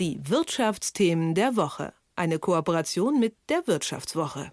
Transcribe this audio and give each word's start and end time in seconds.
Die 0.00 0.18
Wirtschaftsthemen 0.22 1.34
der 1.34 1.56
Woche. 1.56 1.92
Eine 2.16 2.38
Kooperation 2.38 3.20
mit 3.20 3.36
der 3.50 3.66
Wirtschaftswoche. 3.66 4.50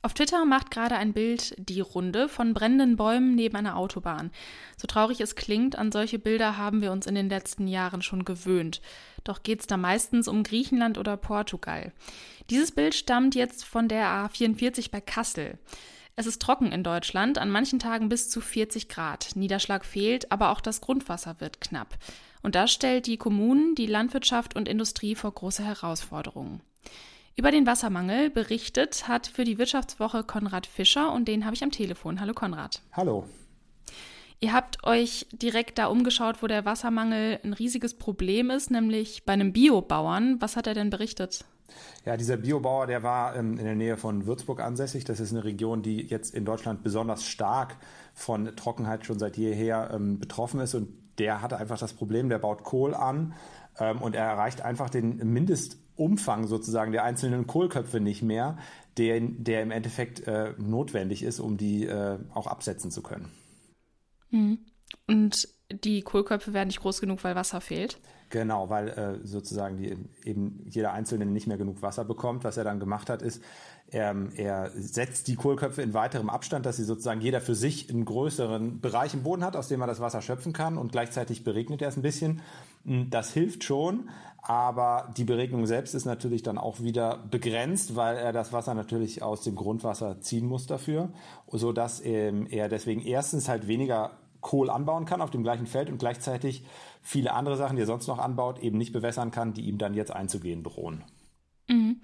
Auf 0.00 0.14
Twitter 0.14 0.46
macht 0.46 0.70
gerade 0.70 0.94
ein 0.94 1.12
Bild 1.12 1.54
die 1.58 1.82
Runde 1.82 2.30
von 2.30 2.54
brennenden 2.54 2.96
Bäumen 2.96 3.34
neben 3.34 3.54
einer 3.56 3.76
Autobahn. 3.76 4.30
So 4.78 4.86
traurig 4.86 5.20
es 5.20 5.36
klingt, 5.36 5.76
an 5.76 5.92
solche 5.92 6.18
Bilder 6.18 6.56
haben 6.56 6.80
wir 6.80 6.90
uns 6.90 7.06
in 7.06 7.16
den 7.16 7.28
letzten 7.28 7.66
Jahren 7.66 8.00
schon 8.00 8.24
gewöhnt. 8.24 8.80
Doch 9.24 9.42
geht 9.42 9.60
es 9.60 9.66
da 9.66 9.76
meistens 9.76 10.26
um 10.26 10.42
Griechenland 10.42 10.96
oder 10.96 11.18
Portugal. 11.18 11.92
Dieses 12.48 12.72
Bild 12.72 12.94
stammt 12.94 13.34
jetzt 13.34 13.66
von 13.66 13.88
der 13.88 14.06
A44 14.06 14.90
bei 14.90 15.02
Kassel. 15.02 15.58
Es 16.16 16.26
ist 16.26 16.40
trocken 16.40 16.72
in 16.72 16.82
Deutschland, 16.82 17.36
an 17.36 17.50
manchen 17.50 17.78
Tagen 17.78 18.08
bis 18.08 18.30
zu 18.30 18.40
40 18.40 18.88
Grad. 18.88 19.36
Niederschlag 19.36 19.84
fehlt, 19.84 20.32
aber 20.32 20.48
auch 20.48 20.62
das 20.62 20.80
Grundwasser 20.80 21.40
wird 21.40 21.60
knapp. 21.60 21.98
Und 22.42 22.54
das 22.54 22.70
stellt 22.70 23.06
die 23.06 23.16
Kommunen, 23.16 23.74
die 23.74 23.86
Landwirtschaft 23.86 24.56
und 24.56 24.68
Industrie 24.68 25.14
vor 25.14 25.32
große 25.32 25.64
Herausforderungen. 25.64 26.60
Über 27.36 27.52
den 27.52 27.66
Wassermangel 27.66 28.30
berichtet 28.30 29.06
hat 29.06 29.28
für 29.28 29.44
die 29.44 29.58
Wirtschaftswoche 29.58 30.24
Konrad 30.24 30.66
Fischer 30.66 31.12
und 31.12 31.28
den 31.28 31.44
habe 31.44 31.54
ich 31.54 31.62
am 31.62 31.70
Telefon. 31.70 32.20
Hallo 32.20 32.34
Konrad. 32.34 32.82
Hallo. 32.92 33.24
Ihr 34.40 34.52
habt 34.52 34.84
euch 34.84 35.26
direkt 35.32 35.78
da 35.78 35.86
umgeschaut, 35.86 36.42
wo 36.42 36.46
der 36.46 36.64
Wassermangel 36.64 37.40
ein 37.42 37.52
riesiges 37.52 37.94
Problem 37.94 38.50
ist, 38.50 38.70
nämlich 38.70 39.24
bei 39.24 39.32
einem 39.32 39.52
Biobauern. 39.52 40.40
Was 40.40 40.56
hat 40.56 40.66
er 40.66 40.74
denn 40.74 40.90
berichtet? 40.90 41.44
Ja, 42.04 42.16
dieser 42.16 42.36
Biobauer, 42.36 42.86
der 42.86 43.02
war 43.02 43.36
ähm, 43.36 43.58
in 43.58 43.64
der 43.64 43.74
Nähe 43.74 43.96
von 43.96 44.26
Würzburg 44.26 44.60
ansässig. 44.60 45.04
Das 45.04 45.20
ist 45.20 45.32
eine 45.32 45.44
Region, 45.44 45.82
die 45.82 46.02
jetzt 46.02 46.34
in 46.34 46.44
Deutschland 46.44 46.82
besonders 46.82 47.24
stark 47.24 47.76
von 48.14 48.56
Trockenheit 48.56 49.04
schon 49.04 49.18
seit 49.18 49.36
jeher 49.36 49.90
ähm, 49.92 50.18
betroffen 50.18 50.60
ist. 50.60 50.74
Und 50.74 50.88
der 51.18 51.42
hatte 51.42 51.58
einfach 51.58 51.78
das 51.78 51.92
Problem, 51.92 52.28
der 52.28 52.38
baut 52.38 52.64
Kohl 52.64 52.94
an 52.94 53.34
ähm, 53.78 54.00
und 54.00 54.14
er 54.14 54.24
erreicht 54.24 54.62
einfach 54.62 54.90
den 54.90 55.16
Mindest 55.32 55.78
Umfang 55.96 56.46
sozusagen 56.46 56.92
der 56.92 57.02
einzelnen 57.02 57.46
Kohlköpfe 57.46 57.98
nicht 57.98 58.22
mehr, 58.22 58.56
der, 58.98 59.20
der 59.20 59.62
im 59.62 59.72
Endeffekt 59.72 60.26
äh, 60.28 60.54
notwendig 60.56 61.24
ist, 61.24 61.40
um 61.40 61.56
die 61.56 61.86
äh, 61.86 62.18
auch 62.32 62.46
absetzen 62.46 62.90
zu 62.90 63.02
können. 63.02 63.30
Mhm. 64.30 64.58
Und 65.06 65.48
die 65.70 66.02
Kohlköpfe 66.02 66.52
werden 66.52 66.68
nicht 66.68 66.80
groß 66.80 67.00
genug, 67.00 67.24
weil 67.24 67.34
Wasser 67.34 67.60
fehlt? 67.60 67.98
Genau, 68.30 68.68
weil 68.68 68.88
äh, 68.88 69.26
sozusagen 69.26 69.76
die, 69.78 69.96
eben 70.24 70.64
jeder 70.68 70.92
Einzelne 70.92 71.26
nicht 71.26 71.46
mehr 71.46 71.56
genug 71.56 71.82
Wasser 71.82 72.04
bekommt. 72.04 72.44
Was 72.44 72.56
er 72.56 72.64
dann 72.64 72.78
gemacht 72.78 73.10
hat, 73.10 73.22
ist, 73.22 73.42
er, 73.90 74.14
er 74.36 74.70
setzt 74.74 75.28
die 75.28 75.34
Kohlköpfe 75.34 75.82
in 75.82 75.94
weiterem 75.94 76.28
Abstand, 76.28 76.66
dass 76.66 76.76
sie 76.76 76.84
sozusagen 76.84 77.20
jeder 77.20 77.40
für 77.40 77.54
sich 77.54 77.88
einen 77.88 78.04
größeren 78.04 78.80
Bereich 78.80 79.14
im 79.14 79.22
Boden 79.22 79.44
hat, 79.44 79.56
aus 79.56 79.68
dem 79.68 79.80
er 79.80 79.86
das 79.86 80.00
Wasser 80.00 80.20
schöpfen 80.20 80.52
kann 80.52 80.76
und 80.76 80.92
gleichzeitig 80.92 81.42
beregnet 81.42 81.80
er 81.80 81.88
es 81.88 81.96
ein 81.96 82.02
bisschen. 82.02 82.42
Hm, 82.84 83.08
das 83.10 83.32
hilft 83.32 83.64
schon, 83.64 84.10
aber 84.42 85.12
die 85.16 85.24
Beregnung 85.24 85.66
selbst 85.66 85.94
ist 85.94 86.04
natürlich 86.04 86.42
dann 86.42 86.58
auch 86.58 86.80
wieder 86.80 87.18
begrenzt, 87.30 87.96
weil 87.96 88.16
er 88.16 88.32
das 88.32 88.52
Wasser 88.52 88.74
natürlich 88.74 89.22
aus 89.22 89.42
dem 89.42 89.56
Grundwasser 89.56 90.20
ziehen 90.20 90.46
muss 90.46 90.66
dafür, 90.66 91.10
sodass 91.50 92.04
ähm, 92.04 92.46
er 92.50 92.68
deswegen 92.68 93.00
erstens 93.00 93.48
halt 93.48 93.68
weniger 93.68 94.12
Kohl 94.40 94.70
anbauen 94.70 95.04
kann 95.04 95.20
auf 95.20 95.30
dem 95.30 95.42
gleichen 95.42 95.66
Feld 95.66 95.90
und 95.90 95.98
gleichzeitig 95.98 96.64
viele 97.02 97.32
andere 97.32 97.56
Sachen, 97.56 97.76
die 97.76 97.82
er 97.82 97.86
sonst 97.86 98.06
noch 98.06 98.18
anbaut, 98.18 98.58
eben 98.60 98.78
nicht 98.78 98.92
bewässern 98.92 99.30
kann, 99.30 99.54
die 99.54 99.62
ihm 99.62 99.78
dann 99.78 99.94
jetzt 99.94 100.12
einzugehen 100.12 100.62
drohen. 100.62 101.04
Mhm. 101.68 102.00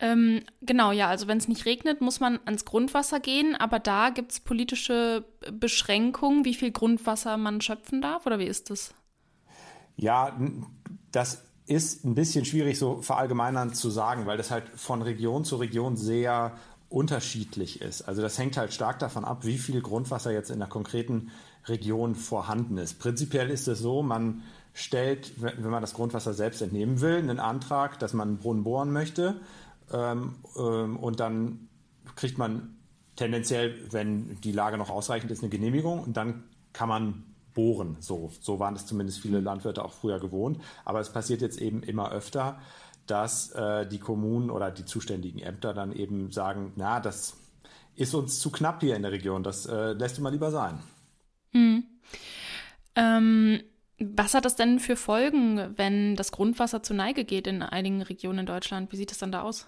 Ähm, 0.00 0.42
genau, 0.62 0.92
ja, 0.92 1.08
also 1.08 1.26
wenn 1.26 1.38
es 1.38 1.48
nicht 1.48 1.66
regnet, 1.66 2.00
muss 2.00 2.20
man 2.20 2.38
ans 2.44 2.64
Grundwasser 2.64 3.18
gehen, 3.18 3.56
aber 3.56 3.80
da 3.80 4.10
gibt 4.10 4.30
es 4.32 4.40
politische 4.40 5.24
Beschränkungen, 5.52 6.44
wie 6.44 6.54
viel 6.54 6.70
Grundwasser 6.70 7.36
man 7.36 7.60
schöpfen 7.60 8.00
darf, 8.00 8.24
oder 8.24 8.38
wie 8.38 8.46
ist 8.46 8.70
das? 8.70 8.94
Ja, 9.96 10.38
das 11.10 11.42
ist 11.66 12.04
ein 12.04 12.14
bisschen 12.14 12.44
schwierig 12.44 12.78
so 12.78 13.02
verallgemeinern 13.02 13.74
zu 13.74 13.90
sagen, 13.90 14.26
weil 14.26 14.36
das 14.36 14.52
halt 14.52 14.68
von 14.76 15.02
Region 15.02 15.44
zu 15.44 15.56
Region 15.56 15.96
sehr 15.96 16.52
unterschiedlich 16.88 17.82
ist. 17.82 18.02
Also 18.02 18.22
das 18.22 18.38
hängt 18.38 18.56
halt 18.56 18.72
stark 18.72 19.00
davon 19.00 19.24
ab, 19.24 19.44
wie 19.44 19.58
viel 19.58 19.82
Grundwasser 19.82 20.32
jetzt 20.32 20.50
in 20.50 20.60
der 20.60 20.68
konkreten 20.68 21.30
Region 21.66 22.14
vorhanden 22.14 22.78
ist. 22.78 22.98
Prinzipiell 22.98 23.50
ist 23.50 23.68
es 23.68 23.80
so, 23.80 24.02
man 24.02 24.42
stellt, 24.72 25.32
wenn 25.42 25.70
man 25.70 25.82
das 25.82 25.92
Grundwasser 25.92 26.32
selbst 26.32 26.62
entnehmen 26.62 27.00
will, 27.00 27.16
einen 27.16 27.40
Antrag, 27.40 27.98
dass 27.98 28.14
man 28.14 28.28
einen 28.28 28.38
Brunnen 28.38 28.62
bohren 28.62 28.92
möchte 28.92 29.40
ähm, 29.92 30.36
ähm, 30.56 30.96
und 30.96 31.20
dann 31.20 31.68
kriegt 32.16 32.38
man 32.38 32.76
tendenziell, 33.16 33.74
wenn 33.90 34.40
die 34.40 34.52
Lage 34.52 34.78
noch 34.78 34.90
ausreichend 34.90 35.30
ist, 35.30 35.42
eine 35.42 35.50
Genehmigung 35.50 36.02
und 36.02 36.16
dann 36.16 36.44
kann 36.72 36.88
man 36.88 37.24
bohren. 37.54 37.96
So, 37.98 38.30
so 38.40 38.60
waren 38.60 38.76
es 38.76 38.86
zumindest 38.86 39.20
viele 39.20 39.40
Landwirte 39.40 39.84
auch 39.84 39.92
früher 39.92 40.20
gewohnt. 40.20 40.60
Aber 40.84 41.00
es 41.00 41.10
passiert 41.10 41.40
jetzt 41.40 41.60
eben 41.60 41.82
immer 41.82 42.12
öfter, 42.12 42.60
dass 43.06 43.50
äh, 43.50 43.86
die 43.86 43.98
Kommunen 43.98 44.50
oder 44.50 44.70
die 44.70 44.84
zuständigen 44.84 45.40
Ämter 45.40 45.74
dann 45.74 45.92
eben 45.92 46.30
sagen, 46.30 46.72
na, 46.76 47.00
das 47.00 47.36
ist 47.96 48.14
uns 48.14 48.38
zu 48.38 48.50
knapp 48.50 48.80
hier 48.80 48.94
in 48.94 49.02
der 49.02 49.10
Region, 49.10 49.42
das 49.42 49.66
äh, 49.66 49.92
lässt 49.92 50.18
du 50.18 50.22
mal 50.22 50.30
lieber 50.30 50.52
sein. 50.52 50.78
Hm. 51.52 51.82
Ähm, 52.94 53.60
was 53.98 54.34
hat 54.34 54.44
das 54.44 54.54
denn 54.54 54.78
für 54.78 54.94
Folgen, 54.94 55.76
wenn 55.76 56.14
das 56.14 56.30
Grundwasser 56.30 56.84
zur 56.84 56.94
Neige 56.94 57.24
geht 57.24 57.48
in 57.48 57.62
einigen 57.62 58.02
Regionen 58.02 58.40
in 58.40 58.46
Deutschland? 58.46 58.92
Wie 58.92 58.96
sieht 58.96 59.10
es 59.10 59.18
dann 59.18 59.32
da 59.32 59.42
aus? 59.42 59.66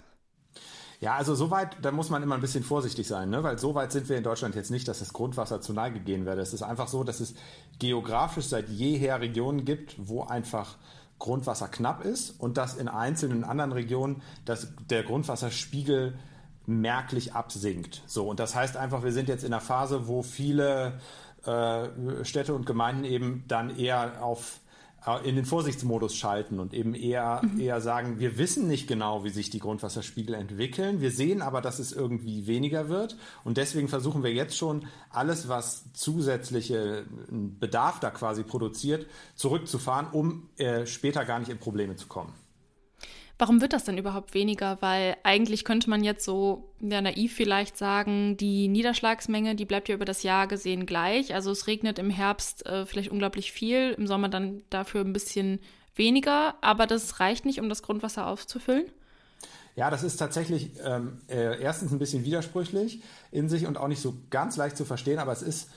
Ja, 1.00 1.14
also 1.14 1.34
soweit, 1.34 1.76
da 1.80 1.92
muss 1.92 2.10
man 2.10 2.22
immer 2.22 2.34
ein 2.34 2.42
bisschen 2.42 2.62
vorsichtig 2.62 3.08
sein, 3.08 3.30
ne? 3.30 3.42
weil 3.42 3.58
so 3.58 3.74
weit 3.74 3.90
sind 3.90 4.10
wir 4.10 4.18
in 4.18 4.22
Deutschland 4.22 4.54
jetzt 4.54 4.70
nicht, 4.70 4.86
dass 4.86 4.98
das 4.98 5.14
Grundwasser 5.14 5.62
zur 5.62 5.74
Neige 5.74 5.98
gehen 5.98 6.26
werde. 6.26 6.42
Es 6.42 6.52
ist 6.52 6.62
einfach 6.62 6.88
so, 6.88 7.04
dass 7.04 7.20
es 7.20 7.34
geografisch 7.78 8.46
seit 8.46 8.68
jeher 8.68 9.18
Regionen 9.18 9.64
gibt, 9.64 9.94
wo 9.96 10.24
einfach 10.24 10.76
Grundwasser 11.18 11.68
knapp 11.68 12.04
ist 12.04 12.38
und 12.38 12.58
dass 12.58 12.76
in 12.76 12.88
einzelnen 12.88 13.44
anderen 13.44 13.72
Regionen 13.72 14.22
dass 14.44 14.68
der 14.90 15.02
Grundwasserspiegel 15.02 16.18
merklich 16.66 17.34
absinkt. 17.34 18.02
So, 18.06 18.28
und 18.28 18.38
das 18.38 18.54
heißt 18.54 18.76
einfach, 18.76 19.02
wir 19.02 19.12
sind 19.12 19.28
jetzt 19.28 19.44
in 19.44 19.52
einer 19.52 19.62
Phase, 19.62 20.06
wo 20.06 20.22
viele 20.22 21.00
äh, 21.46 22.24
Städte 22.24 22.54
und 22.54 22.66
Gemeinden 22.66 23.04
eben 23.04 23.44
dann 23.48 23.74
eher 23.76 24.22
auf 24.22 24.60
in 25.24 25.36
den 25.36 25.46
Vorsichtsmodus 25.46 26.14
schalten 26.14 26.60
und 26.60 26.74
eben 26.74 26.94
eher, 26.94 27.40
mhm. 27.42 27.58
eher 27.58 27.80
sagen, 27.80 28.18
wir 28.18 28.36
wissen 28.36 28.68
nicht 28.68 28.86
genau, 28.86 29.24
wie 29.24 29.30
sich 29.30 29.48
die 29.48 29.58
Grundwasserspiegel 29.58 30.34
entwickeln. 30.34 31.00
Wir 31.00 31.10
sehen 31.10 31.40
aber, 31.40 31.62
dass 31.62 31.78
es 31.78 31.92
irgendwie 31.92 32.46
weniger 32.46 32.88
wird. 32.88 33.16
Und 33.42 33.56
deswegen 33.56 33.88
versuchen 33.88 34.22
wir 34.22 34.32
jetzt 34.32 34.56
schon, 34.56 34.86
alles, 35.08 35.48
was 35.48 35.84
zusätzliche 35.94 37.06
Bedarf 37.30 37.98
da 38.00 38.10
quasi 38.10 38.42
produziert, 38.42 39.06
zurückzufahren, 39.34 40.08
um 40.12 40.48
äh, 40.58 40.86
später 40.86 41.24
gar 41.24 41.38
nicht 41.38 41.50
in 41.50 41.58
Probleme 41.58 41.96
zu 41.96 42.06
kommen. 42.06 42.32
Warum 43.40 43.62
wird 43.62 43.72
das 43.72 43.84
denn 43.84 43.96
überhaupt 43.96 44.34
weniger? 44.34 44.76
Weil 44.82 45.16
eigentlich 45.22 45.64
könnte 45.64 45.88
man 45.88 46.04
jetzt 46.04 46.26
so 46.26 46.70
ja, 46.78 47.00
naiv 47.00 47.32
vielleicht 47.32 47.78
sagen, 47.78 48.36
die 48.36 48.68
Niederschlagsmenge, 48.68 49.54
die 49.54 49.64
bleibt 49.64 49.88
ja 49.88 49.94
über 49.94 50.04
das 50.04 50.22
Jahr 50.22 50.46
gesehen 50.46 50.84
gleich. 50.84 51.32
Also 51.32 51.50
es 51.50 51.66
regnet 51.66 51.98
im 51.98 52.10
Herbst 52.10 52.66
äh, 52.66 52.84
vielleicht 52.84 53.10
unglaublich 53.10 53.50
viel, 53.50 53.94
im 53.96 54.06
Sommer 54.06 54.28
dann 54.28 54.60
dafür 54.68 55.00
ein 55.00 55.14
bisschen 55.14 55.58
weniger, 55.96 56.54
aber 56.60 56.86
das 56.86 57.18
reicht 57.18 57.46
nicht, 57.46 57.60
um 57.60 57.70
das 57.70 57.82
Grundwasser 57.82 58.26
aufzufüllen. 58.26 58.84
Ja, 59.74 59.88
das 59.88 60.02
ist 60.02 60.18
tatsächlich 60.18 60.72
ähm, 60.84 61.22
äh, 61.30 61.62
erstens 61.62 61.92
ein 61.92 61.98
bisschen 61.98 62.26
widersprüchlich 62.26 63.00
in 63.32 63.48
sich 63.48 63.66
und 63.66 63.78
auch 63.78 63.88
nicht 63.88 64.02
so 64.02 64.16
ganz 64.28 64.58
leicht 64.58 64.76
zu 64.76 64.84
verstehen, 64.84 65.18
aber 65.18 65.32
es 65.32 65.40
ist 65.40 65.70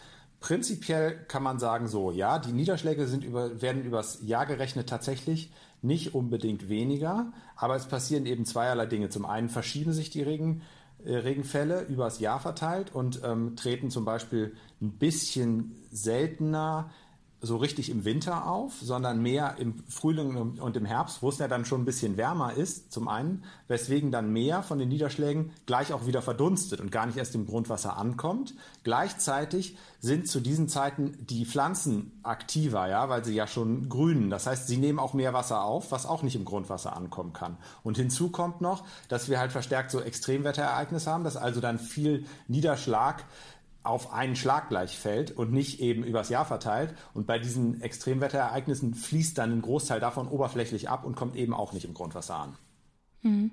prinzipiell 0.44 1.16
kann 1.30 1.42
man 1.42 1.58
sagen 1.58 1.88
so, 1.88 2.12
ja, 2.12 2.38
die 2.38 2.52
Niederschläge 2.52 3.08
sind 3.08 3.24
über, 3.24 3.62
werden 3.62 3.82
übers 3.82 4.20
Jahr 4.24 4.46
gerechnet 4.46 4.90
tatsächlich 4.90 5.54
nicht 5.82 6.14
unbedingt 6.14 6.68
weniger, 6.68 7.32
aber 7.56 7.78
es 7.78 7.86
passieren 7.86 8.26
eben 8.26 8.46
zweierlei 8.46 8.86
Dinge. 8.86 9.08
Zum 9.08 9.26
einen 9.26 9.48
verschieben 9.48 9.94
sich 9.94 10.10
die 10.10 10.22
Regen, 10.22 10.62
äh, 11.06 11.16
Regenfälle 11.16 11.84
übers 11.84 12.20
Jahr 12.20 12.42
verteilt 12.42 12.94
und 12.94 13.22
ähm, 13.24 13.56
treten 13.56 13.90
zum 13.90 14.04
Beispiel 14.04 14.54
ein 14.82 14.92
bisschen 14.92 15.78
seltener 15.92 16.90
so 17.46 17.58
richtig 17.58 17.90
im 17.90 18.06
Winter 18.06 18.48
auf, 18.48 18.72
sondern 18.82 19.22
mehr 19.22 19.58
im 19.60 19.84
Frühling 19.90 20.58
und 20.60 20.78
im 20.78 20.86
Herbst, 20.86 21.22
wo 21.22 21.28
es 21.28 21.40
ja 21.40 21.50
dann 21.50 21.66
schon 21.66 21.82
ein 21.82 21.86
bisschen 21.86 22.16
wärmer 22.16 22.54
ist, 22.54 22.94
zum 22.94 23.10
einen, 23.10 23.44
weswegen 23.68 24.12
dann 24.12 24.32
mehr 24.32 24.64
von 24.64 24.80
den 24.80 24.88
Niederschlägen 24.88 25.52
gleich 25.66 25.92
auch 25.92 26.06
wieder 26.06 26.22
verdunstet 26.22 26.80
und 26.80 26.90
gar 26.90 27.06
nicht 27.06 27.18
erst 27.18 27.36
im 27.36 27.46
Grundwasser 27.46 27.98
ankommt. 27.98 28.56
Gleichzeitig 28.86 29.78
sind 30.00 30.30
zu 30.30 30.40
diesen 30.40 30.70
Zeiten 30.70 31.18
die 31.20 31.46
Pflanzen 31.46 32.14
aktiver, 32.24 32.88
ja, 32.88 33.10
weil 33.10 33.26
sie 33.26 33.36
ja 33.36 33.46
schon 33.46 33.90
grünen. 33.90 34.30
Das 34.30 34.48
heißt, 34.48 34.68
sie 34.68 34.78
nehmen 34.78 35.00
auch 35.00 35.14
mehr 35.14 35.34
Wasser 35.34 35.66
auf, 35.66 35.92
was 35.92 36.06
auch 36.06 36.24
nicht 36.24 36.38
im 36.38 36.46
Grundwasser 36.46 36.96
ankommen 36.96 37.34
kann. 37.34 37.58
Und 37.84 37.98
hinzu 37.98 38.30
kommt 38.30 38.62
noch, 38.62 38.86
dass 39.10 39.30
wir 39.30 39.40
halt 39.40 39.52
verstärkt 39.52 39.92
so 39.92 40.00
Extremwetterereignisse 40.00 41.12
haben, 41.12 41.26
dass 41.26 41.36
also 41.36 41.60
dann 41.60 41.78
viel 41.78 42.26
Niederschlag 42.48 43.26
auf 43.84 44.14
einen 44.14 44.36
Schlag 44.36 44.70
gleich 44.70 44.98
fällt 44.98 45.32
und 45.32 45.52
nicht 45.52 45.80
eben 45.80 46.04
übers 46.04 46.30
Jahr 46.30 46.46
verteilt. 46.46 46.96
Und 47.14 47.28
bei 47.28 47.38
diesen 47.38 47.82
Extremwetterereignissen 47.82 48.94
fließt 48.94 49.38
dann 49.38 49.52
ein 49.52 49.62
Großteil 49.62 50.00
davon 50.00 50.28
oberflächlich 50.28 50.90
ab 50.90 51.06
und 51.06 51.16
kommt 51.16 51.36
eben 51.36 51.54
auch 51.54 51.74
nicht 51.74 51.86
im 51.86 51.94
Grundwasser 51.94 52.36
an. 52.36 52.58
Mhm. 53.22 53.52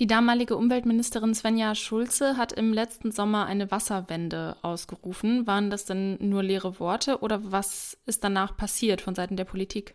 Die 0.00 0.08
damalige 0.08 0.56
Umweltministerin 0.56 1.34
Svenja 1.34 1.76
Schulze 1.76 2.36
hat 2.36 2.52
im 2.52 2.72
letzten 2.72 3.12
Sommer 3.12 3.46
eine 3.46 3.70
Wasserwende 3.70 4.56
ausgerufen. 4.62 5.46
Waren 5.46 5.70
das 5.70 5.84
denn 5.84 6.16
nur 6.20 6.42
leere 6.42 6.80
Worte 6.80 7.20
oder 7.20 7.52
was 7.52 7.96
ist 8.04 8.24
danach 8.24 8.56
passiert 8.56 9.00
von 9.00 9.14
Seiten 9.14 9.36
der 9.36 9.44
Politik? 9.44 9.94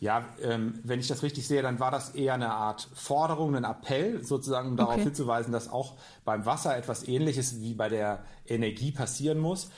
Ja, 0.00 0.28
ähm, 0.42 0.80
wenn 0.82 1.00
ich 1.00 1.08
das 1.08 1.22
richtig 1.22 1.46
sehe, 1.46 1.62
dann 1.62 1.80
war 1.80 1.90
das 1.90 2.10
eher 2.10 2.34
eine 2.34 2.52
Art 2.52 2.88
Forderung, 2.94 3.56
ein 3.56 3.64
Appell, 3.64 4.22
sozusagen, 4.24 4.68
um 4.70 4.76
darauf 4.76 5.00
hinzuweisen, 5.00 5.52
dass 5.52 5.70
auch 5.70 5.94
beim 6.24 6.44
Wasser 6.44 6.76
etwas 6.76 7.06
Ähnliches 7.08 7.60
wie 7.60 7.74
bei 7.74 7.88
der 7.88 8.24
Energie 8.46 8.92
passieren 8.92 9.38
muss. 9.38 9.70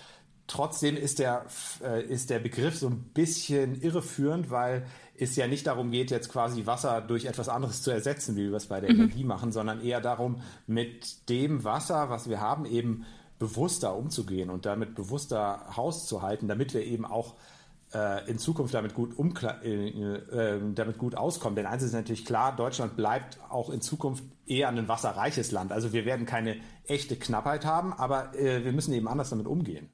Trotzdem 0.46 0.96
ist 0.96 1.18
der, 1.18 1.46
äh, 1.82 2.04
ist 2.04 2.30
der 2.30 2.38
Begriff 2.38 2.76
so 2.76 2.88
ein 2.88 3.02
bisschen 3.14 3.80
irreführend, 3.80 4.50
weil 4.50 4.86
es 5.18 5.34
ja 5.36 5.46
nicht 5.46 5.66
darum 5.66 5.90
geht, 5.90 6.10
jetzt 6.10 6.30
quasi 6.30 6.66
Wasser 6.66 7.00
durch 7.00 7.24
etwas 7.24 7.48
anderes 7.48 7.82
zu 7.82 7.90
ersetzen, 7.90 8.36
wie 8.36 8.48
wir 8.48 8.56
es 8.56 8.66
bei 8.66 8.80
der 8.80 8.92
mhm. 8.92 9.00
Energie 9.00 9.24
machen, 9.24 9.50
sondern 9.50 9.80
eher 9.80 10.00
darum, 10.00 10.40
mit 10.66 11.28
dem 11.28 11.64
Wasser, 11.64 12.10
was 12.10 12.28
wir 12.28 12.40
haben, 12.40 12.64
eben 12.64 13.06
bewusster 13.38 13.96
umzugehen 13.96 14.50
und 14.50 14.66
damit 14.66 14.94
bewusster 14.94 15.76
Haus 15.76 16.06
zu 16.06 16.22
halten, 16.22 16.48
damit 16.48 16.74
wir 16.74 16.84
eben 16.84 17.04
auch 17.04 17.34
in 18.26 18.38
Zukunft 18.38 18.74
damit 18.74 18.94
gut, 18.94 19.14
äh, 19.64 19.88
äh, 19.88 20.60
damit 20.74 20.98
gut 20.98 21.14
auskommen. 21.14 21.56
Denn 21.56 21.66
eins 21.66 21.82
ist 21.82 21.92
natürlich 21.92 22.24
klar, 22.24 22.54
Deutschland 22.54 22.96
bleibt 22.96 23.38
auch 23.48 23.70
in 23.70 23.80
Zukunft 23.80 24.24
eher 24.46 24.68
ein 24.68 24.88
wasserreiches 24.88 25.52
Land. 25.52 25.72
Also 25.72 25.92
wir 25.92 26.04
werden 26.04 26.26
keine 26.26 26.56
echte 26.84 27.16
Knappheit 27.16 27.64
haben, 27.64 27.92
aber 27.92 28.34
äh, 28.34 28.64
wir 28.64 28.72
müssen 28.72 28.92
eben 28.92 29.08
anders 29.08 29.30
damit 29.30 29.46
umgehen. 29.46 29.90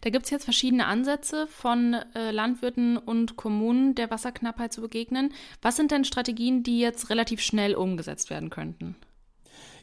Da 0.00 0.10
gibt 0.10 0.24
es 0.24 0.30
jetzt 0.30 0.44
verschiedene 0.44 0.86
Ansätze 0.86 1.46
von 1.46 1.94
äh, 2.14 2.30
Landwirten 2.30 2.98
und 2.98 3.36
Kommunen, 3.36 3.94
der 3.94 4.10
Wasserknappheit 4.10 4.72
zu 4.72 4.80
begegnen. 4.80 5.32
Was 5.62 5.76
sind 5.76 5.90
denn 5.90 6.04
Strategien, 6.04 6.62
die 6.62 6.80
jetzt 6.80 7.08
relativ 7.08 7.40
schnell 7.40 7.74
umgesetzt 7.74 8.30
werden 8.30 8.50
könnten? 8.50 8.96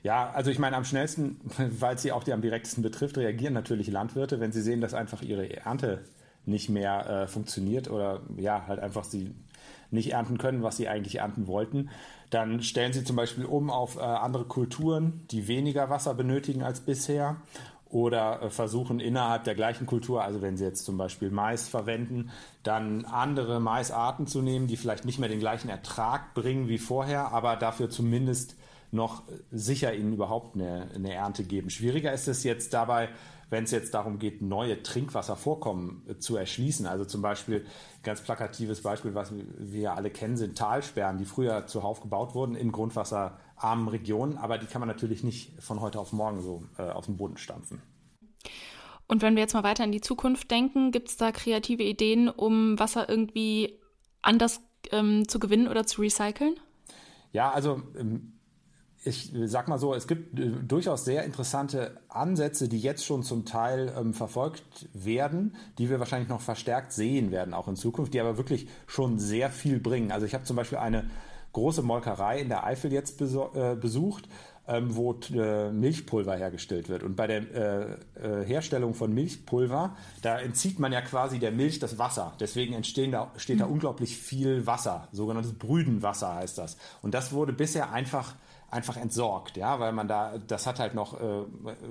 Ja, 0.04 0.32
also 0.32 0.52
ich 0.52 0.60
meine, 0.60 0.76
am 0.76 0.86
schnellsten, 0.86 1.40
weil 1.80 1.98
sie 1.98 2.12
auch 2.12 2.24
die 2.24 2.34
am 2.34 2.42
direktesten 2.42 2.84
betrifft, 2.84 3.18
reagieren 3.18 3.54
natürlich 3.54 3.88
Landwirte, 3.88 4.40
wenn 4.40 4.52
sie 4.52 4.62
sehen, 4.62 4.82
dass 4.82 4.94
einfach 4.94 5.22
ihre 5.22 5.50
Ernte 5.58 6.04
nicht 6.46 6.70
mehr 6.70 7.10
äh, 7.10 7.28
funktioniert 7.28 7.90
oder 7.90 8.22
ja, 8.38 8.66
halt 8.68 8.80
einfach 8.80 9.04
sie 9.04 9.34
nicht 9.92 10.14
ernten 10.14 10.38
können, 10.38 10.64
was 10.64 10.78
sie 10.78 10.88
eigentlich 10.88 11.18
ernten 11.18 11.48
wollten. 11.48 11.90
Dann 12.30 12.64
stellen 12.64 12.94
sie 12.94 13.04
zum 13.04 13.18
Beispiel 13.18 13.46
um 13.46 13.70
auf 13.70 13.98
äh, 13.98 14.02
andere 14.02 14.46
Kulturen, 14.46 15.26
die 15.32 15.48
weniger 15.48 15.90
Wasser 15.90 16.14
benötigen 16.14 16.64
als 16.64 16.80
bisher 16.80 17.38
oder 17.92 18.42
äh, 18.42 18.50
versuchen 18.50 19.00
innerhalb 19.00 19.44
der 19.44 19.56
gleichen 19.56 19.86
Kultur, 19.86 20.24
also 20.24 20.42
wenn 20.42 20.56
Sie 20.56 20.64
jetzt 20.64 20.86
zum 20.86 20.98
Beispiel 20.98 21.30
Mais 21.30 21.68
verwenden, 21.68 22.32
dann 22.64 23.06
andere 23.06 23.60
Maisarten 23.60 24.28
zu 24.28 24.42
nehmen, 24.42 24.68
die 24.68 24.78
vielleicht 24.78 25.06
nicht 25.06 25.20
mehr 25.20 25.30
den 25.30 25.40
gleichen 25.40 25.70
Ertrag 25.70 26.34
bringen 26.34 26.70
wie 26.70 26.78
vorher, 26.78 27.34
aber 27.34 27.58
dafür 27.58 27.90
zumindest 27.90 28.56
noch 28.92 29.24
sicher 29.52 29.94
Ihnen 29.94 30.14
überhaupt 30.14 30.56
eine, 30.56 30.90
eine 30.94 31.14
Ernte 31.14 31.44
geben. 31.44 31.70
Schwieriger 31.70 32.14
ist 32.14 32.28
es 32.28 32.44
jetzt 32.44 32.74
dabei, 32.74 33.10
wenn 33.52 33.66
es 33.66 33.72
jetzt 33.72 33.94
darum 33.94 34.18
geht, 34.18 34.42
neue 34.42 34.82
Trinkwasservorkommen 34.82 36.04
äh, 36.08 36.18
zu 36.18 36.38
erschließen. 36.38 36.88
Also 36.88 37.06
zum 37.06 37.22
Beispiel, 37.22 37.66
ganz 38.02 38.22
plakatives 38.22 38.82
Beispiel, 38.82 39.14
was 39.14 39.32
wir 39.34 39.94
alle 39.94 40.10
kennen, 40.10 40.38
sind 40.38 40.58
Talsperren, 40.58 41.18
die 41.18 41.26
früher 41.26 41.68
zuhauf 41.68 42.02
gebaut 42.02 42.34
wurden 42.34 42.56
in 42.56 42.72
grundwasserarmen 42.72 43.90
Regionen, 43.90 44.38
aber 44.38 44.58
die 44.58 44.66
kann 44.66 44.80
man 44.80 44.88
natürlich 44.88 45.24
nicht 45.24 45.62
von 45.62 45.82
heute 45.82 46.00
auf 46.00 46.14
morgen 46.14 46.42
so 46.42 46.64
äh, 46.78 46.84
auf 46.84 47.06
den 47.06 47.18
Boden 47.18 47.38
stampfen. 47.38 47.82
Und 49.08 49.22
wenn 49.22 49.36
wir 49.36 49.42
jetzt 49.42 49.54
mal 49.54 49.64
weiter 49.64 49.84
in 49.84 49.92
die 49.92 50.00
Zukunft 50.00 50.50
denken, 50.50 50.92
gibt 50.92 51.10
es 51.10 51.18
da 51.18 51.34
kreative 51.34 51.84
Ideen, 51.84 52.30
um 52.30 52.80
Wasser 52.80 53.10
irgendwie 53.10 53.78
anders 54.22 54.62
ähm, 54.92 55.28
zu 55.28 55.38
gewinnen 55.40 55.68
oder 55.68 55.86
zu 55.86 56.02
recyceln? 56.02 56.56
Ja, 57.34 57.52
also 57.52 57.82
ähm, 57.98 58.40
ich 59.04 59.32
sag 59.46 59.68
mal 59.68 59.80
so, 59.80 59.96
es 59.96 60.08
gibt 60.08 60.40
äh, 60.40 60.50
durchaus 60.50 61.06
sehr 61.06 61.24
interessante 61.24 61.98
Ansätze, 62.10 62.70
die 62.70 62.80
jetzt 62.80 63.06
schon 63.06 63.24
zum 63.24 63.46
Teil 63.46 63.94
ähm, 63.98 64.14
verfolgt 64.14 64.90
werden, 64.94 65.56
die 65.78 65.90
wir 65.90 66.00
wahrscheinlich 66.00 66.30
noch 66.30 66.42
verstärkt 66.42 66.94
sehen 66.94 67.32
werden, 67.32 67.54
auch 67.54 67.68
in 67.68 67.76
Zukunft, 67.76 68.14
die 68.14 68.22
aber 68.22 68.38
wirklich 68.38 68.68
schon 68.86 69.18
sehr 69.18 69.50
viel 69.50 69.80
bringen. 69.80 70.12
Also 70.12 70.26
ich 70.26 70.34
habe 70.34 70.44
zum 70.44 70.56
Beispiel 70.56 70.78
eine 70.78 71.10
große 71.54 71.82
Molkerei 71.82 72.40
in 72.40 72.50
der 72.50 72.66
Eifel 72.66 72.94
jetzt 72.94 73.20
äh, 73.22 73.76
besucht, 73.76 74.30
ähm, 74.68 74.96
wo 74.96 75.20
äh, 75.34 75.72
Milchpulver 75.72 76.36
hergestellt 76.36 76.88
wird. 76.88 77.02
Und 77.02 77.16
bei 77.16 77.26
der 77.26 77.42
äh, 77.52 78.42
äh, 78.42 78.46
Herstellung 78.46 78.94
von 78.94 79.12
Milchpulver, 79.14 79.96
da 80.22 80.40
entzieht 80.40 80.80
man 80.80 80.92
ja 80.92 81.02
quasi 81.02 81.40
der 81.40 81.52
Milch 81.52 81.80
das 81.80 81.98
Wasser. 81.98 82.34
Deswegen 82.40 82.74
entstehen 82.74 83.12
da, 83.12 83.32
steht 83.38 83.60
da 83.60 83.66
mhm. 83.66 83.74
unglaublich 83.74 84.16
viel 84.16 84.68
Wasser, 84.68 85.08
sogenanntes 85.12 85.54
Brüdenwasser 85.54 86.36
heißt 86.36 86.60
das. 86.60 86.78
Und 87.02 87.16
das 87.16 87.34
wurde 87.34 87.52
bisher 87.52 87.92
einfach 87.92 88.36
einfach 88.72 88.98
entsorgt, 88.98 89.58
ja, 89.58 89.80
weil 89.80 89.92
man 89.92 90.08
da, 90.08 90.38
das 90.48 90.66
hat 90.66 90.80
halt 90.80 90.96
noch 90.96 91.20
äh, 91.20 91.26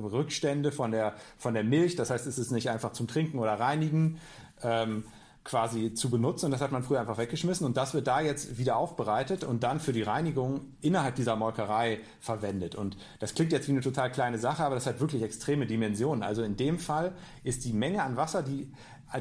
Rückstände 0.03 0.73
von 0.73 0.91
der, 0.91 1.15
von 1.37 1.55
der 1.55 1.62
Milch, 1.62 1.94
das 1.94 2.11
heißt, 2.11 2.27
es 2.27 2.38
ist 2.38 2.50
nicht 2.50 2.71
einfach 2.71 2.93
zum 2.93 3.06
Trinken 3.06 3.38
oder 3.38 3.61
Reinigen 3.61 4.19
ähm, 4.62 5.05
quasi 5.44 5.94
zu 5.94 6.11
benutzen. 6.11 6.47
Und 6.47 6.53
das 6.53 6.61
hat 6.61 6.73
man 6.73 6.82
früher 6.82 7.00
einfach 7.00 7.19
weggeschmissen. 7.19 7.67
Und 7.67 7.77
das 7.77 7.94
wird 7.94 8.06
da 8.06 8.21
jetzt 8.21 8.59
wieder 8.59 8.77
aufbereitet 8.77 9.44
und 9.44 9.62
dann 9.62 9.81
für 9.81 9.93
die 9.93 10.03
Reinigung 10.03 10.61
innerhalb 10.81 11.15
dieser 11.15 11.37
Molkerei 11.37 12.00
verwendet. 12.21 12.75
Und 12.75 12.97
das 13.21 13.35
klingt 13.35 13.53
jetzt 13.53 13.67
wie 13.69 13.73
eine 13.73 13.81
total 13.81 14.11
kleine 14.12 14.38
Sache, 14.38 14.65
aber 14.65 14.75
das 14.75 14.87
hat 14.87 15.00
wirklich 15.00 15.23
extreme 15.23 15.67
Dimensionen. 15.67 16.23
Also 16.23 16.43
in 16.43 16.56
dem 16.56 16.79
Fall 16.79 17.12
ist 17.43 17.65
die 17.65 17.73
Menge 17.73 18.03
an 18.03 18.17
Wasser, 18.17 18.43
die 18.43 18.71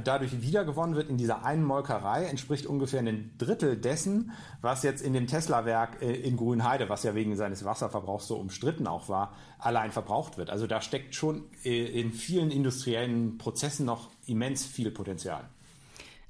dadurch 0.03 0.41
wiedergewonnen 0.41 0.95
wird 0.95 1.09
in 1.09 1.17
dieser 1.17 1.43
einen 1.43 1.63
Molkerei, 1.63 2.25
entspricht 2.25 2.65
ungefähr 2.65 2.99
ein 2.99 3.33
Drittel 3.37 3.77
dessen, 3.77 4.31
was 4.61 4.83
jetzt 4.83 5.01
in 5.01 5.13
dem 5.13 5.27
Tesla-Werk 5.27 6.01
äh, 6.01 6.13
in 6.13 6.37
Grünheide, 6.37 6.89
was 6.89 7.03
ja 7.03 7.15
wegen 7.15 7.35
seines 7.35 7.65
Wasserverbrauchs 7.65 8.27
so 8.27 8.37
umstritten 8.37 8.87
auch 8.87 9.09
war, 9.09 9.33
allein 9.57 9.91
verbraucht 9.91 10.37
wird. 10.37 10.49
Also 10.49 10.67
da 10.67 10.81
steckt 10.81 11.15
schon 11.15 11.45
äh, 11.63 11.85
in 11.99 12.11
vielen 12.11 12.51
industriellen 12.51 13.37
Prozessen 13.37 13.85
noch 13.85 14.09
immens 14.27 14.65
viel 14.65 14.91
Potenzial. 14.91 15.49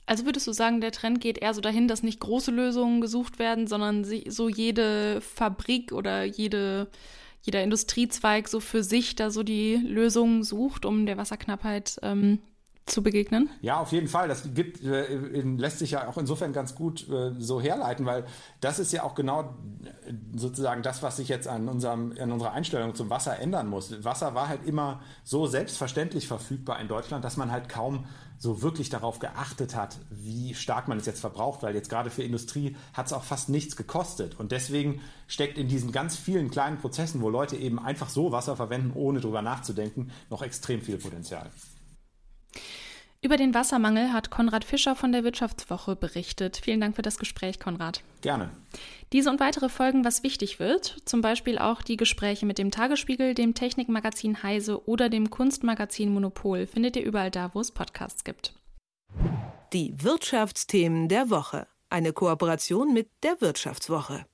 Also 0.06 0.26
würdest 0.26 0.48
du 0.48 0.54
sagen, 0.54 0.82
der 0.82 0.92
Trend 0.92 1.22
geht 1.22 1.38
eher 1.38 1.54
so 1.54 1.62
dahin, 1.62 1.88
dass 1.88 2.02
nicht 2.02 2.20
große 2.20 2.50
Lösungen 2.50 3.00
gesucht 3.00 3.38
werden, 3.38 3.68
sondern 3.68 4.04
so 4.04 4.50
jede 4.50 5.22
Fabrik 5.22 5.92
oder 5.92 6.24
jede, 6.24 6.88
jeder 7.44 7.62
Industriezweig 7.62 8.48
so 8.48 8.60
für 8.60 8.84
sich 8.84 9.16
da 9.16 9.30
so 9.30 9.44
die 9.44 9.76
Lösungen 9.76 10.44
sucht, 10.44 10.86
um 10.86 11.06
der 11.06 11.18
Wasserknappheit 11.18 12.00
ähm, 12.02 12.40
zu 12.89 13.03
begegnen? 13.03 13.50
Ja, 13.62 13.80
auf 13.80 13.91
jeden 13.91 14.07
Fall. 14.07 14.27
Das 14.27 14.53
gibt, 14.53 14.83
äh, 14.83 15.41
lässt 15.41 15.80
sich 15.80 15.91
ja 15.91 16.07
auch 16.07 16.18
insofern 16.18 16.53
ganz 16.53 16.75
gut 16.75 17.07
äh, 17.09 17.33
so 17.38 17.62
herleiten, 17.62 18.06
weil 18.06 18.25
das 18.62 18.80
ist 18.80 18.91
ja 18.91 19.03
auch 19.03 19.15
genau 19.15 19.41
äh, 19.44 20.13
sozusagen 20.36 20.83
das, 20.83 21.01
was 21.03 21.18
sich 21.18 21.27
jetzt 21.27 21.47
an, 21.47 21.69
unserem, 21.69 22.13
an 22.19 22.31
unserer 22.31 22.53
Einstellung 22.53 22.95
zum 22.95 23.09
Wasser 23.09 23.39
ändern 23.39 23.68
muss. 23.68 24.03
Wasser 24.03 24.36
war 24.36 24.47
halt 24.47 24.65
immer 24.65 25.01
so 25.24 25.47
selbstverständlich 25.47 26.27
verfügbar 26.27 26.80
in 26.80 26.88
Deutschland, 26.88 27.24
dass 27.24 27.38
man 27.38 27.51
halt 27.51 27.69
kaum 27.69 28.06
so 28.39 28.62
wirklich 28.62 28.89
darauf 28.89 29.19
geachtet 29.19 29.75
hat, 29.75 29.97
wie 30.09 30.53
stark 30.56 30.88
man 30.88 30.97
es 30.97 31.06
jetzt 31.06 31.19
verbraucht, 31.19 31.62
weil 31.62 31.75
jetzt 31.75 31.89
gerade 31.89 32.09
für 32.09 32.24
Industrie 32.24 32.75
hat 32.94 33.08
es 33.08 33.13
auch 33.13 33.24
fast 33.24 33.50
nichts 33.50 33.75
gekostet. 33.75 34.39
Und 34.39 34.53
deswegen 34.53 35.01
steckt 35.27 35.58
in 35.58 35.67
diesen 35.67 35.91
ganz 35.91 36.15
vielen 36.15 36.50
kleinen 36.50 36.77
Prozessen, 36.77 37.22
wo 37.22 37.29
Leute 37.29 37.58
eben 37.58 37.79
einfach 37.79 38.10
so 38.10 38.31
Wasser 38.31 38.55
verwenden, 38.55 38.93
ohne 38.96 39.19
drüber 39.19 39.41
nachzudenken, 39.41 40.12
noch 40.29 40.41
extrem 40.41 40.81
viel 40.81 40.98
Potenzial. 40.98 41.50
Über 43.22 43.36
den 43.36 43.54
Wassermangel 43.54 44.14
hat 44.14 44.30
Konrad 44.30 44.64
Fischer 44.64 44.96
von 44.96 45.12
der 45.12 45.26
Wirtschaftswoche 45.26 45.98
berichtet. 45.98 46.62
Vielen 46.64 46.80
Dank 46.80 46.96
für 46.96 47.02
das 47.02 47.20
Gespräch, 47.20 47.60
Konrad. 47.60 48.02
Gerne. 48.22 48.50
Diese 49.12 49.30
und 49.30 49.42
weitere 49.42 49.68
Folgen, 49.68 50.06
was 50.06 50.24
wichtig 50.24 50.60
wird, 50.60 50.96
zum 51.04 51.20
Beispiel 51.20 51.58
auch 51.58 51.82
die 51.82 51.98
Gespräche 51.98 52.46
mit 52.46 52.58
dem 52.58 52.72
Tagesspiegel, 52.72 53.34
dem 53.34 53.56
Technikmagazin 53.56 54.42
Heise 54.42 54.88
oder 54.88 55.10
dem 55.10 55.30
Kunstmagazin 55.30 56.14
Monopol, 56.14 56.66
findet 56.66 56.96
ihr 56.96 57.04
überall 57.04 57.30
da, 57.30 57.54
wo 57.54 57.60
es 57.60 57.72
Podcasts 57.72 58.24
gibt. 58.24 58.54
Die 59.74 60.02
Wirtschaftsthemen 60.02 61.10
der 61.10 61.30
Woche. 61.30 61.68
Eine 61.90 62.14
Kooperation 62.14 62.94
mit 62.94 63.10
der 63.24 63.42
Wirtschaftswoche. 63.42 64.26